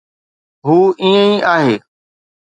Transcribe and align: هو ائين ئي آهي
هو 0.65 0.77
ائين 1.01 1.33
ئي 1.33 1.37
آهي 1.55 1.75